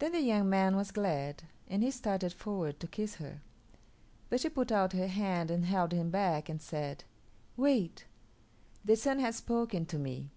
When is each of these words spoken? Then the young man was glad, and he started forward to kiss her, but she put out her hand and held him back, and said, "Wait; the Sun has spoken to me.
Then 0.00 0.10
the 0.10 0.20
young 0.20 0.50
man 0.50 0.74
was 0.74 0.90
glad, 0.90 1.44
and 1.68 1.80
he 1.84 1.92
started 1.92 2.32
forward 2.32 2.80
to 2.80 2.88
kiss 2.88 3.14
her, 3.22 3.40
but 4.28 4.40
she 4.40 4.48
put 4.48 4.72
out 4.72 4.94
her 4.94 5.06
hand 5.06 5.48
and 5.48 5.64
held 5.66 5.92
him 5.92 6.10
back, 6.10 6.48
and 6.48 6.60
said, 6.60 7.04
"Wait; 7.56 8.04
the 8.84 8.96
Sun 8.96 9.20
has 9.20 9.36
spoken 9.36 9.86
to 9.86 9.96
me. 9.96 10.32